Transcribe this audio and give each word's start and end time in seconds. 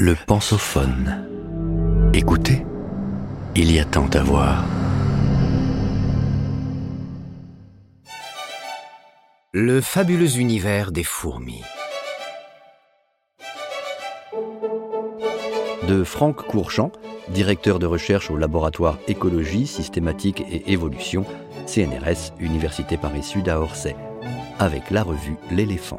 Le 0.00 0.14
pensophone. 0.14 1.26
Écoutez, 2.14 2.64
il 3.56 3.72
y 3.72 3.80
a 3.80 3.84
tant 3.84 4.06
à 4.10 4.22
voir. 4.22 4.64
Le 9.50 9.80
fabuleux 9.80 10.38
univers 10.38 10.92
des 10.92 11.02
fourmis. 11.02 11.64
De 15.88 16.04
Franck 16.04 16.46
Courchamp, 16.46 16.92
directeur 17.30 17.80
de 17.80 17.86
recherche 17.86 18.30
au 18.30 18.36
laboratoire 18.36 18.98
Écologie, 19.08 19.66
Systématique 19.66 20.44
et 20.48 20.70
Évolution, 20.72 21.24
CNRS, 21.66 22.38
Université 22.38 22.96
Paris-Sud 22.98 23.48
à 23.48 23.60
Orsay, 23.60 23.96
avec 24.60 24.92
la 24.92 25.02
revue 25.02 25.38
L'éléphant. 25.50 25.98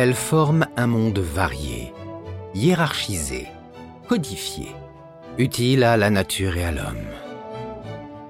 Elles 0.00 0.14
forment 0.14 0.68
un 0.76 0.86
monde 0.86 1.18
varié, 1.18 1.92
hiérarchisé, 2.54 3.48
codifié, 4.06 4.68
utile 5.38 5.82
à 5.82 5.96
la 5.96 6.08
nature 6.08 6.56
et 6.56 6.62
à 6.62 6.70
l'homme. 6.70 7.08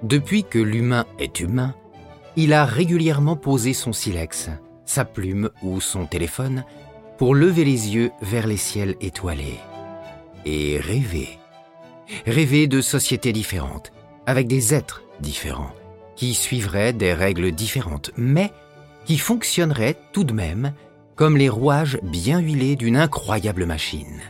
Depuis 0.02 0.44
que 0.44 0.58
l'humain 0.58 1.04
est 1.18 1.40
humain, 1.40 1.74
il 2.36 2.54
a 2.54 2.64
régulièrement 2.64 3.36
posé 3.36 3.74
son 3.74 3.92
silex, 3.92 4.48
sa 4.86 5.04
plume 5.04 5.50
ou 5.62 5.82
son 5.82 6.06
téléphone 6.06 6.64
pour 7.18 7.34
lever 7.34 7.66
les 7.66 7.94
yeux 7.94 8.12
vers 8.22 8.46
les 8.46 8.56
ciels 8.56 8.96
étoilés 9.02 9.60
et 10.46 10.78
rêver. 10.78 11.38
Rêver 12.24 12.66
de 12.66 12.80
sociétés 12.80 13.34
différentes, 13.34 13.92
avec 14.24 14.48
des 14.48 14.72
êtres 14.72 15.02
différents, 15.20 15.74
qui 16.16 16.32
suivraient 16.32 16.94
des 16.94 17.12
règles 17.12 17.52
différentes, 17.52 18.10
mais 18.16 18.52
qui 19.04 19.18
fonctionneraient 19.18 19.96
tout 20.12 20.24
de 20.24 20.32
même 20.32 20.72
comme 21.18 21.36
les 21.36 21.48
rouages 21.48 21.98
bien 22.04 22.38
huilés 22.38 22.76
d'une 22.76 22.96
incroyable 22.96 23.66
machine. 23.66 24.20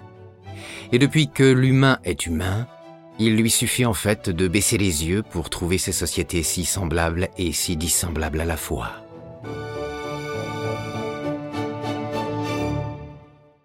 Et 0.91 0.99
depuis 0.99 1.31
que 1.31 1.45
l'humain 1.45 1.99
est 2.03 2.25
humain, 2.25 2.67
il 3.19 3.37
lui 3.37 3.51
suffit 3.51 3.85
en 3.85 3.93
fait 3.93 4.31
de 4.31 4.49
baisser 4.49 4.79
les 4.79 5.07
yeux 5.07 5.23
pour 5.23 5.51
trouver 5.51 5.77
ces 5.77 5.93
sociétés 5.93 6.43
si 6.43 6.65
semblables 6.65 7.29
et 7.37 7.53
si 7.53 7.77
dissemblables 7.77 8.41
à 8.41 8.47
la 8.47 8.57
fois. 8.57 8.93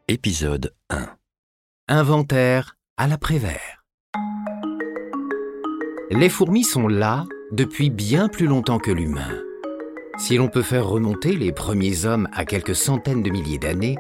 Épisode 0.10 0.74
1 0.90 1.08
Inventaire 1.88 2.76
à 2.98 3.08
l'après-vert. 3.08 3.86
Les 6.12 6.30
fourmis 6.30 6.66
sont 6.66 6.90
là 6.90 7.26
depuis 7.54 7.90
bien 7.90 8.28
plus 8.28 8.48
longtemps 8.48 8.80
que 8.80 8.92
l'humain. 8.92 9.42
Si 10.18 10.38
l'on 10.38 10.48
peut 10.48 10.62
faire 10.62 10.88
remonter 10.88 11.36
les 11.36 11.52
premiers 11.52 12.06
hommes 12.06 12.28
à 12.34 12.46
quelques 12.46 12.76
centaines 12.76 13.24
de 13.24 13.32
milliers 13.32 13.58
d'années, 13.58 13.98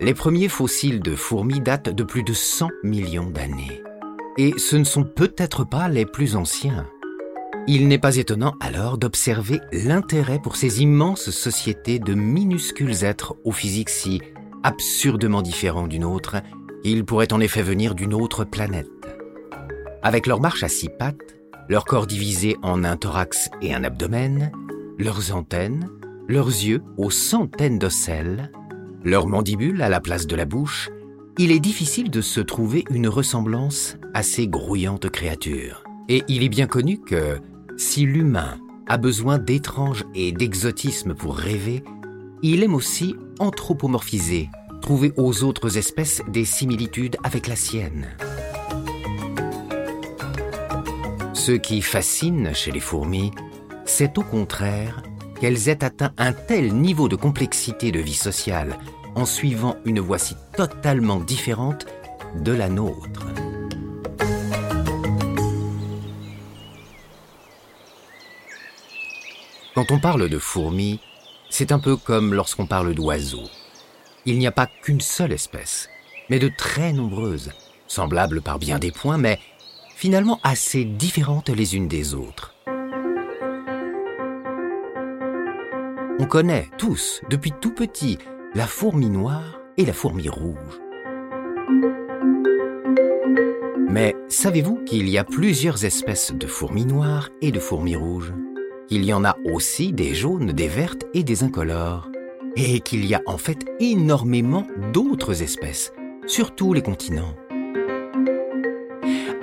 les 0.00 0.14
premiers 0.14 0.48
fossiles 0.48 1.00
de 1.00 1.14
fourmis 1.14 1.60
datent 1.60 1.90
de 1.90 2.02
plus 2.02 2.22
de 2.22 2.32
100 2.32 2.70
millions 2.82 3.28
d'années. 3.28 3.82
Et 4.38 4.54
ce 4.56 4.76
ne 4.76 4.84
sont 4.84 5.04
peut-être 5.04 5.64
pas 5.64 5.88
les 5.88 6.06
plus 6.06 6.36
anciens. 6.36 6.86
Il 7.68 7.86
n'est 7.86 7.98
pas 7.98 8.16
étonnant 8.16 8.54
alors 8.60 8.96
d'observer 8.96 9.60
l'intérêt 9.72 10.40
pour 10.42 10.56
ces 10.56 10.82
immenses 10.82 11.30
sociétés 11.30 11.98
de 11.98 12.14
minuscules 12.14 13.04
êtres 13.04 13.36
au 13.44 13.52
physique 13.52 13.90
si 13.90 14.20
absurdement 14.62 15.42
différents 15.42 15.86
d'une 15.86 16.04
autre, 16.04 16.36
ils 16.82 17.04
pourraient 17.04 17.32
en 17.32 17.40
effet 17.40 17.62
venir 17.62 17.94
d'une 17.94 18.14
autre 18.14 18.44
planète. 18.44 18.88
Avec 20.02 20.26
leur 20.26 20.40
marche 20.40 20.64
à 20.64 20.68
six 20.68 20.88
pattes, 20.88 21.36
leur 21.68 21.84
corps 21.84 22.06
divisé 22.06 22.56
en 22.62 22.82
un 22.82 22.96
thorax 22.96 23.50
et 23.60 23.74
un 23.74 23.84
abdomen, 23.84 24.50
leurs 25.02 25.34
antennes, 25.34 25.88
leurs 26.28 26.48
yeux 26.48 26.82
aux 26.96 27.10
centaines 27.10 27.78
d'ocelles, 27.78 28.52
leurs 29.04 29.26
mandibules 29.26 29.82
à 29.82 29.88
la 29.88 30.00
place 30.00 30.26
de 30.26 30.36
la 30.36 30.44
bouche, 30.44 30.90
il 31.38 31.50
est 31.50 31.60
difficile 31.60 32.10
de 32.10 32.20
se 32.20 32.40
trouver 32.40 32.84
une 32.90 33.08
ressemblance 33.08 33.96
à 34.14 34.22
ces 34.22 34.46
grouillantes 34.46 35.10
créatures. 35.10 35.82
Et 36.08 36.22
il 36.28 36.42
est 36.42 36.48
bien 36.48 36.66
connu 36.66 36.98
que 36.98 37.38
si 37.76 38.04
l'humain 38.04 38.58
a 38.86 38.98
besoin 38.98 39.38
d'étranges 39.38 40.04
et 40.14 40.32
d'exotisme 40.32 41.14
pour 41.14 41.36
rêver, 41.36 41.82
il 42.42 42.62
aime 42.62 42.74
aussi 42.74 43.14
anthropomorphiser, 43.38 44.50
trouver 44.82 45.12
aux 45.16 45.42
autres 45.42 45.78
espèces 45.78 46.22
des 46.28 46.44
similitudes 46.44 47.16
avec 47.24 47.46
la 47.48 47.56
sienne. 47.56 48.08
Ce 51.32 51.52
qui 51.52 51.82
fascine 51.82 52.52
chez 52.54 52.70
les 52.70 52.80
fourmis, 52.80 53.32
c'est 53.84 54.18
au 54.18 54.22
contraire 54.22 55.02
qu'elles 55.40 55.68
aient 55.68 55.84
atteint 55.84 56.12
un 56.18 56.32
tel 56.32 56.72
niveau 56.74 57.08
de 57.08 57.16
complexité 57.16 57.90
de 57.92 58.00
vie 58.00 58.14
sociale 58.14 58.78
en 59.14 59.26
suivant 59.26 59.76
une 59.84 60.00
voie 60.00 60.18
si 60.18 60.36
totalement 60.56 61.20
différente 61.20 61.86
de 62.36 62.52
la 62.52 62.68
nôtre. 62.68 63.26
Quand 69.74 69.90
on 69.90 69.98
parle 69.98 70.28
de 70.28 70.38
fourmis, 70.38 71.00
c'est 71.50 71.72
un 71.72 71.78
peu 71.78 71.96
comme 71.96 72.34
lorsqu'on 72.34 72.66
parle 72.66 72.94
d'oiseaux. 72.94 73.48
Il 74.26 74.38
n'y 74.38 74.46
a 74.46 74.52
pas 74.52 74.66
qu'une 74.66 75.00
seule 75.00 75.32
espèce, 75.32 75.88
mais 76.30 76.38
de 76.38 76.50
très 76.56 76.92
nombreuses, 76.92 77.50
semblables 77.88 78.42
par 78.42 78.58
bien 78.58 78.78
des 78.78 78.92
points, 78.92 79.18
mais 79.18 79.40
finalement 79.96 80.40
assez 80.42 80.84
différentes 80.84 81.48
les 81.48 81.74
unes 81.74 81.88
des 81.88 82.14
autres. 82.14 82.51
On 86.22 86.26
connaît 86.26 86.68
tous, 86.78 87.20
depuis 87.30 87.50
tout 87.60 87.72
petit, 87.72 88.16
la 88.54 88.68
fourmi 88.68 89.10
noire 89.10 89.58
et 89.76 89.84
la 89.84 89.92
fourmi 89.92 90.28
rouge. 90.28 90.80
Mais 93.88 94.14
savez-vous 94.28 94.84
qu'il 94.84 95.08
y 95.08 95.18
a 95.18 95.24
plusieurs 95.24 95.84
espèces 95.84 96.32
de 96.32 96.46
fourmis 96.46 96.86
noires 96.86 97.28
et 97.40 97.50
de 97.50 97.58
fourmis 97.58 97.96
rouges? 97.96 98.32
Qu'il 98.86 99.04
y 99.04 99.12
en 99.12 99.24
a 99.24 99.36
aussi 99.52 99.92
des 99.92 100.14
jaunes, 100.14 100.52
des 100.52 100.68
vertes 100.68 101.06
et 101.12 101.24
des 101.24 101.42
incolores 101.42 102.08
Et 102.54 102.78
qu'il 102.78 103.04
y 103.04 103.16
a 103.16 103.22
en 103.26 103.36
fait 103.36 103.64
énormément 103.80 104.64
d'autres 104.92 105.42
espèces, 105.42 105.92
sur 106.28 106.54
tous 106.54 106.72
les 106.72 106.82
continents. 106.82 107.34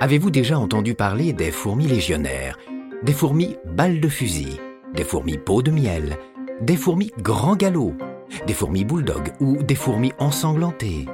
Avez-vous 0.00 0.30
déjà 0.30 0.58
entendu 0.58 0.94
parler 0.94 1.34
des 1.34 1.50
fourmis 1.50 1.88
légionnaires, 1.88 2.56
des 3.02 3.12
fourmis 3.12 3.56
balles 3.66 4.00
de 4.00 4.08
fusil, 4.08 4.58
des 4.94 5.04
fourmis 5.04 5.36
peau 5.36 5.60
de 5.60 5.70
miel, 5.70 6.16
des 6.60 6.76
fourmis 6.76 7.10
grand 7.18 7.56
galop, 7.56 7.94
des 8.46 8.52
fourmis 8.52 8.84
bulldog 8.84 9.32
ou 9.40 9.62
des 9.62 9.74
fourmis 9.74 10.12
ensanglantées. 10.18 11.06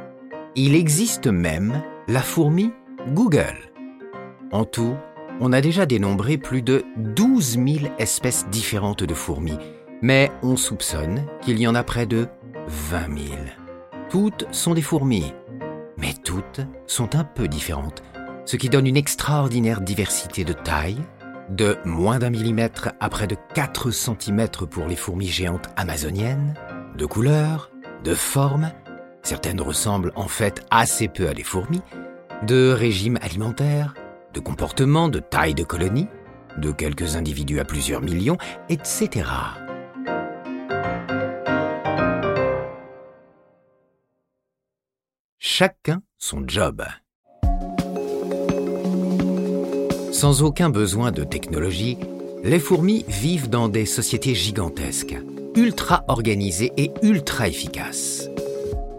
Il 0.54 0.74
existe 0.74 1.26
même 1.26 1.82
la 2.08 2.20
fourmi 2.20 2.72
Google. 3.14 3.70
En 4.52 4.64
tout, 4.64 4.96
on 5.40 5.52
a 5.52 5.60
déjà 5.60 5.86
dénombré 5.86 6.38
plus 6.38 6.62
de 6.62 6.84
12 6.96 7.58
000 7.58 7.94
espèces 7.98 8.46
différentes 8.48 9.04
de 9.04 9.14
fourmis, 9.14 9.58
mais 10.02 10.30
on 10.42 10.56
soupçonne 10.56 11.26
qu'il 11.42 11.58
y 11.58 11.66
en 11.66 11.74
a 11.74 11.84
près 11.84 12.06
de 12.06 12.26
20 12.66 13.06
000. 13.06 13.36
Toutes 14.08 14.46
sont 14.52 14.74
des 14.74 14.82
fourmis, 14.82 15.32
mais 15.96 16.14
toutes 16.24 16.60
sont 16.86 17.14
un 17.14 17.24
peu 17.24 17.48
différentes, 17.48 18.02
ce 18.44 18.56
qui 18.56 18.68
donne 18.68 18.86
une 18.86 18.96
extraordinaire 18.96 19.80
diversité 19.80 20.44
de 20.44 20.52
taille, 20.52 20.98
de 21.50 21.78
moins 21.84 22.18
d'un 22.18 22.30
millimètre 22.30 22.90
à 23.00 23.08
près 23.08 23.26
de 23.26 23.36
4 23.54 23.90
cm 23.90 24.48
pour 24.70 24.86
les 24.86 24.96
fourmis 24.96 25.28
géantes 25.28 25.68
amazoniennes, 25.76 26.54
de 26.96 27.06
couleurs, 27.06 27.70
de 28.04 28.14
formes, 28.14 28.72
certaines 29.22 29.60
ressemblent 29.60 30.12
en 30.16 30.28
fait 30.28 30.64
assez 30.70 31.08
peu 31.08 31.28
à 31.28 31.34
des 31.34 31.42
fourmis, 31.42 31.82
de 32.46 32.70
régime 32.70 33.18
alimentaire, 33.22 33.94
de 34.34 34.40
comportement, 34.40 35.08
de 35.08 35.18
taille 35.18 35.54
de 35.54 35.64
colonie, 35.64 36.08
de 36.58 36.72
quelques 36.72 37.16
individus 37.16 37.60
à 37.60 37.64
plusieurs 37.64 38.02
millions, 38.02 38.38
etc. 38.68 39.24
Chacun 45.38 46.02
son 46.18 46.42
job. 46.46 46.84
Sans 50.16 50.42
aucun 50.42 50.70
besoin 50.70 51.12
de 51.12 51.24
technologie, 51.24 51.98
les 52.42 52.58
fourmis 52.58 53.04
vivent 53.06 53.50
dans 53.50 53.68
des 53.68 53.84
sociétés 53.84 54.34
gigantesques, 54.34 55.14
ultra 55.54 56.06
organisées 56.08 56.72
et 56.78 56.90
ultra 57.02 57.48
efficaces. 57.48 58.30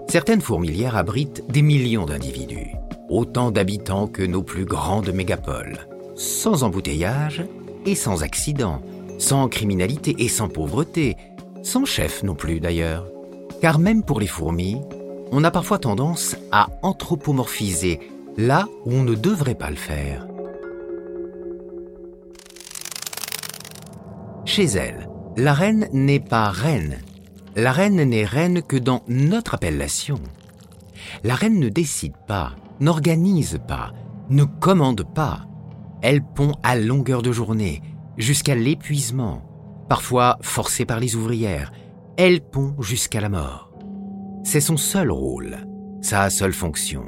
Certaines 0.10 0.42
fourmilières 0.42 0.96
abritent 0.96 1.44
des 1.50 1.64
millions 1.64 2.06
d'individus, 2.06 2.76
autant 3.10 3.50
d'habitants 3.50 4.06
que 4.06 4.22
nos 4.22 4.44
plus 4.44 4.66
grandes 4.66 5.12
mégapoles, 5.12 5.88
sans 6.14 6.62
embouteillage 6.62 7.44
et 7.88 7.96
sans 7.96 8.22
accident, 8.22 8.84
sans 9.18 9.50
criminalité 9.50 10.16
et 10.20 10.28
sans 10.28 10.50
pauvreté, 10.50 11.18
sans 11.64 11.86
chef 11.86 12.22
non 12.22 12.36
plus 12.36 12.60
d'ailleurs. 12.60 13.08
Car 13.60 13.80
même 13.80 14.04
pour 14.04 14.20
les 14.20 14.28
fourmis, 14.28 14.78
on 15.32 15.44
a 15.44 15.50
parfois 15.50 15.80
tendance 15.80 16.36
à 16.52 16.68
anthropomorphiser 16.84 18.02
là 18.38 18.68
où 18.86 18.94
on 18.94 19.02
ne 19.02 19.16
devrait 19.16 19.56
pas 19.56 19.72
le 19.72 19.78
faire. 19.78 20.28
Chez 24.58 24.76
elle, 24.76 25.08
la 25.36 25.54
reine 25.54 25.88
n'est 25.94 26.20
pas 26.20 26.50
reine. 26.50 26.98
la 27.56 27.72
reine 27.72 28.02
n'est 28.02 28.26
reine 28.26 28.64
que 28.64 28.76
dans 28.76 29.04
notre 29.08 29.54
appellation. 29.54 30.20
La 31.24 31.36
reine 31.36 31.60
ne 31.60 31.70
décide 31.70 32.16
pas, 32.28 32.54
n'organise 32.80 33.60
pas, 33.68 33.94
ne 34.32 34.46
commande 34.46 35.04
pas. 35.14 35.42
Elle 36.02 36.24
pond 36.24 36.54
à 36.64 36.76
longueur 36.76 37.22
de 37.22 37.32
journée, 37.32 37.84
jusqu'à 38.18 38.56
l'épuisement, 38.56 39.44
parfois 39.90 40.40
forcée 40.42 40.86
par 40.86 41.00
les 41.00 41.16
ouvrières. 41.16 41.72
Elle 42.18 42.42
pond 42.42 42.74
jusqu'à 42.80 43.22
la 43.22 43.30
mort. 43.30 43.72
C'est 44.44 44.60
son 44.60 44.78
seul 44.78 45.12
rôle, 45.12 45.68
sa 46.02 46.32
seule 46.32 46.54
fonction. 46.54 47.04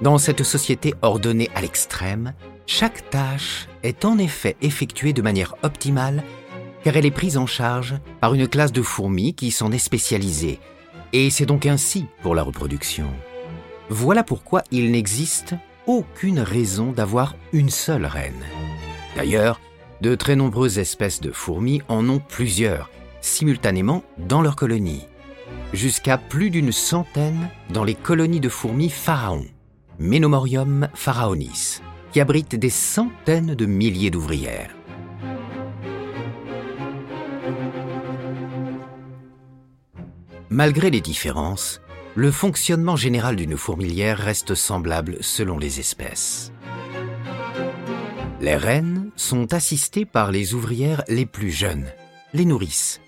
Dans 0.00 0.16
cette 0.16 0.42
société 0.42 0.94
ordonnée 1.02 1.50
à 1.54 1.60
l'extrême, 1.60 2.32
chaque 2.66 3.10
tâche 3.10 3.68
est 3.82 4.04
en 4.04 4.16
effet 4.18 4.56
effectuée 4.62 5.12
de 5.12 5.22
manière 5.22 5.56
optimale 5.62 6.24
car 6.82 6.96
elle 6.96 7.06
est 7.06 7.10
prise 7.10 7.36
en 7.36 7.46
charge 7.46 7.96
par 8.20 8.34
une 8.34 8.48
classe 8.48 8.72
de 8.72 8.82
fourmis 8.82 9.34
qui 9.34 9.50
s'en 9.50 9.72
est 9.72 9.78
spécialisée, 9.78 10.58
et 11.12 11.30
c'est 11.30 11.46
donc 11.46 11.66
ainsi 11.66 12.06
pour 12.22 12.34
la 12.34 12.42
reproduction. 12.42 13.10
Voilà 13.88 14.22
pourquoi 14.22 14.62
il 14.70 14.90
n'existe 14.90 15.54
aucune 15.86 16.40
raison 16.40 16.92
d'avoir 16.92 17.36
une 17.52 17.70
seule 17.70 18.06
reine. 18.06 18.44
D'ailleurs, 19.16 19.60
de 20.00 20.14
très 20.14 20.36
nombreuses 20.36 20.78
espèces 20.78 21.20
de 21.20 21.32
fourmis 21.32 21.82
en 21.88 22.08
ont 22.08 22.20
plusieurs, 22.20 22.90
simultanément 23.20 24.02
dans 24.16 24.40
leur 24.40 24.56
colonie. 24.56 25.06
Jusqu'à 25.72 26.16
plus 26.16 26.50
d'une 26.50 26.72
centaine 26.72 27.48
dans 27.70 27.84
les 27.84 27.94
colonies 27.94 28.40
de 28.40 28.48
fourmis 28.48 28.88
pharaons. 28.88 29.46
Menomorium 30.00 30.88
pharaonis, 30.94 31.82
qui 32.10 32.22
abrite 32.22 32.56
des 32.56 32.70
centaines 32.70 33.54
de 33.54 33.66
milliers 33.66 34.10
d'ouvrières. 34.10 34.74
Malgré 40.48 40.88
les 40.88 41.02
différences, 41.02 41.82
le 42.14 42.30
fonctionnement 42.30 42.96
général 42.96 43.36
d'une 43.36 43.58
fourmilière 43.58 44.16
reste 44.16 44.54
semblable 44.54 45.18
selon 45.20 45.58
les 45.58 45.80
espèces. 45.80 46.50
Les 48.40 48.56
reines 48.56 49.10
sont 49.16 49.52
assistées 49.52 50.06
par 50.06 50.32
les 50.32 50.54
ouvrières 50.54 51.04
les 51.08 51.26
plus 51.26 51.50
jeunes, 51.50 51.88
les 52.32 52.46
nourrices. 52.46 53.02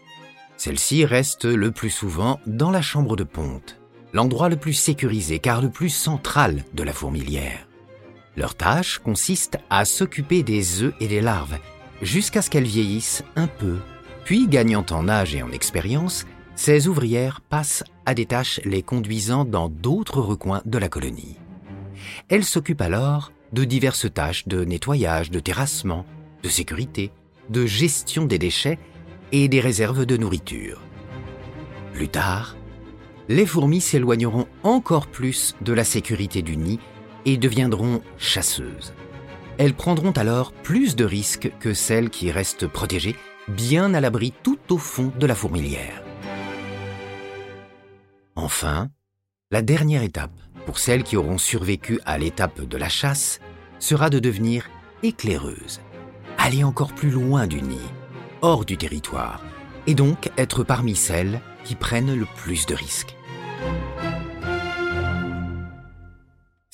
Celles-ci 0.59 1.07
restent 1.07 1.47
le 1.47 1.71
plus 1.71 1.89
souvent 1.89 2.39
dans 2.47 2.71
la 2.71 2.83
chambre 2.83 3.17
de 3.17 3.25
ponte 3.25 3.82
l'endroit 4.13 4.49
le 4.49 4.57
plus 4.57 4.73
sécurisé 4.73 5.39
car 5.39 5.63
le 5.63 5.71
plus 5.71 5.91
central 5.91 6.65
de 6.75 6.83
la 6.83 6.93
fourmilière. 6.93 7.67
Leur 8.37 8.55
tâche 8.55 8.99
consiste 8.99 9.59
à 9.71 9.85
s'occuper 9.85 10.43
des 10.43 10.83
œufs 10.83 10.95
et 11.01 11.09
des 11.09 11.21
larves 11.21 11.59
jusqu'à 12.01 12.43
ce 12.43 12.51
qu'elles 12.51 12.65
vieillissent 12.65 13.25
un 13.37 13.47
peu. 13.47 13.79
Puis, 14.25 14.49
gagnant 14.49 14.87
en 14.91 15.09
âge 15.09 15.35
et 15.35 15.43
en 15.43 15.53
expérience, 15.53 16.27
ces 16.55 16.89
ouvrières 16.89 17.41
passent 17.41 17.85
à 18.07 18.15
des 18.15 18.27
tâches 18.27 18.61
les 18.65 18.83
conduisant 18.83 19.45
dans 19.45 19.69
d'autres 19.69 20.21
recoins 20.21 20.63
de 20.65 20.79
la 20.79 20.89
colonie. 20.89 21.39
Elles 22.29 22.45
s'occupent 22.45 22.81
alors 22.81 23.33
de 23.53 23.65
diverses 23.65 24.13
tâches 24.13 24.49
de 24.49 24.65
nettoyage, 24.65 25.31
de 25.31 25.41
terrassement, 25.41 26.07
de 26.43 26.49
sécurité, 26.49 27.11
de 27.51 27.67
gestion 27.67 28.25
des 28.25 28.39
déchets 28.39 28.79
et 29.31 29.49
des 29.49 29.61
réserves 29.61 30.07
de 30.07 30.17
nourriture. 30.17 30.81
Plus 31.93 32.09
tard, 32.09 32.57
les 33.29 33.47
fourmis 33.47 33.81
s'éloigneront 33.81 34.47
encore 34.63 35.07
plus 35.07 35.55
de 35.61 35.73
la 35.73 35.85
sécurité 35.85 36.43
du 36.43 36.57
nid 36.57 36.81
et 37.25 37.37
deviendront 37.37 38.03
chasseuses. 38.19 38.93
Elles 39.59 39.75
prendront 39.75 40.13
alors 40.13 40.53
plus 40.53 40.97
de 40.97 41.05
risques 41.05 41.53
que 41.61 41.75
celles 41.75 42.11
qui 42.11 42.31
restent 42.31 42.67
protégées, 42.67 43.17
bien 43.49 43.95
à 43.95 44.01
l'abri 44.01 44.33
tout 44.43 44.59
au 44.71 44.79
fond 44.79 45.13
de 45.19 45.27
la 45.27 45.35
fourmilière. 45.35 46.03
Enfin, 48.35 48.89
la 49.51 49.63
dernière 49.63 50.03
étape, 50.03 50.33
pour 50.67 50.79
celles 50.79 51.03
qui 51.03 51.17
auront 51.17 51.39
survécu 51.39 52.01
à 52.05 52.19
l'étape 52.19 52.63
de 52.63 52.77
la 52.77 52.89
chasse, 52.89 53.41
sera 53.79 54.11
de 54.11 54.19
devenir 54.19 54.69
éclaireuses, 55.03 55.81
aller 56.39 56.65
encore 56.65 56.95
plus 56.95 57.11
loin 57.11 57.47
du 57.47 57.61
nid, 57.61 57.91
hors 58.41 58.65
du 58.65 58.77
territoire, 58.77 59.43
et 59.87 59.95
donc 59.95 60.31
être 60.39 60.65
parmi 60.65 60.97
celles 60.97 61.41
qui 61.65 61.75
prennent 61.75 62.15
le 62.15 62.27
plus 62.37 62.67
de 62.67 62.75
risques. 62.75 63.17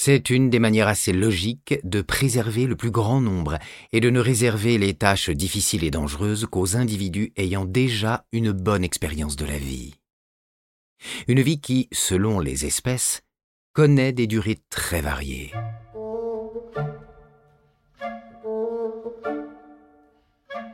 C'est 0.01 0.31
une 0.31 0.49
des 0.49 0.59
manières 0.59 0.89
assez 0.89 1.13
logiques 1.13 1.81
de 1.85 2.01
préserver 2.03 2.67
le 2.67 2.77
plus 2.77 2.91
grand 2.91 3.21
nombre 3.21 3.59
et 3.93 4.01
de 4.01 4.11
ne 4.11 4.21
réserver 4.21 4.79
les 4.79 4.95
tâches 4.95 5.29
difficiles 5.29 5.85
et 5.85 5.91
dangereuses 5.91 6.47
qu'aux 6.47 6.77
individus 6.77 7.33
ayant 7.37 7.65
déjà 7.65 8.25
une 8.33 8.53
bonne 8.53 8.85
expérience 8.85 9.37
de 9.37 9.45
la 9.45 9.59
vie. 9.59 9.95
Une 11.27 11.41
vie 11.41 11.61
qui, 11.61 11.89
selon 11.93 12.41
les 12.41 12.65
espèces, 12.65 13.23
connaît 13.73 14.13
des 14.13 14.27
durées 14.27 14.59
très 14.71 15.01
variées. 15.01 15.53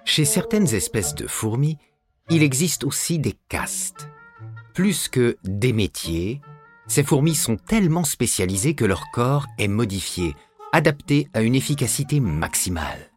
Chez 0.04 0.24
certaines 0.24 0.72
espèces 0.74 1.14
de 1.14 1.26
fourmis, 1.26 1.78
il 2.30 2.42
existe 2.42 2.84
aussi 2.84 3.18
des 3.18 3.34
castes. 3.48 4.08
Plus 4.72 5.08
que 5.08 5.36
des 5.44 5.72
métiers, 5.72 6.40
ces 6.86 7.02
fourmis 7.02 7.34
sont 7.34 7.56
tellement 7.56 8.04
spécialisées 8.04 8.74
que 8.74 8.84
leur 8.84 9.10
corps 9.10 9.46
est 9.58 9.68
modifié, 9.68 10.34
adapté 10.72 11.28
à 11.34 11.42
une 11.42 11.54
efficacité 11.54 12.20
maximale. 12.20 13.10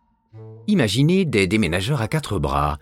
Imaginez 0.68 1.26
des 1.26 1.48
déménageurs 1.48 2.02
à 2.02 2.08
quatre 2.08 2.40
bras, 2.40 2.78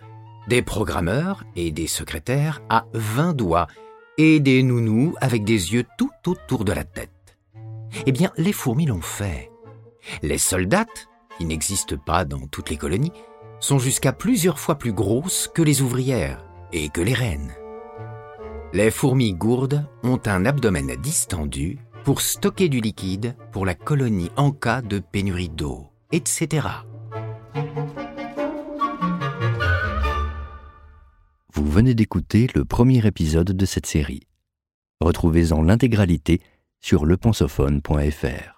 des 0.48 0.62
programmeurs 0.62 1.44
et 1.54 1.70
des 1.70 1.86
secrétaires 1.86 2.60
à 2.68 2.86
20 2.92 3.34
doigts 3.34 3.66
et 4.18 4.40
des 4.40 4.62
nounous 4.62 5.14
avec 5.20 5.44
des 5.44 5.72
yeux 5.72 5.84
tout 5.96 6.10
autour 6.26 6.64
de 6.64 6.72
la 6.72 6.84
tête. 6.84 7.10
Eh 8.06 8.12
bien, 8.12 8.32
les 8.36 8.52
fourmis 8.52 8.86
l'ont 8.86 9.00
fait. 9.00 9.50
Les 10.22 10.38
soldates, 10.38 11.08
qui 11.38 11.44
n'existent 11.44 11.96
pas 11.96 12.24
dans 12.24 12.46
toutes 12.46 12.70
les 12.70 12.76
colonies, 12.76 13.12
sont 13.60 13.78
jusqu'à 13.78 14.12
plusieurs 14.12 14.58
fois 14.58 14.76
plus 14.76 14.92
grosses 14.92 15.50
que 15.52 15.62
les 15.62 15.82
ouvrières 15.82 16.44
et 16.72 16.88
que 16.88 17.00
les 17.00 17.14
reines. 17.14 17.54
Les 18.72 18.90
fourmis 18.90 19.32
gourdes 19.32 19.86
ont 20.02 20.20
un 20.26 20.44
abdomen 20.44 20.96
distendu 20.96 21.78
pour 22.04 22.20
stocker 22.20 22.68
du 22.68 22.80
liquide 22.80 23.34
pour 23.52 23.66
la 23.66 23.74
colonie 23.74 24.30
en 24.36 24.52
cas 24.52 24.82
de 24.82 24.98
pénurie 24.98 25.48
d'eau, 25.48 25.88
etc. 26.12 26.68
Vous 31.52 31.66
venez 31.66 31.94
d'écouter 31.94 32.48
le 32.54 32.64
premier 32.64 33.06
épisode 33.06 33.52
de 33.52 33.66
cette 33.66 33.86
série. 33.86 34.28
Retrouvez-en 35.00 35.62
l'intégralité 35.62 36.40
sur 36.80 37.06
lepensophone.fr. 37.06 38.55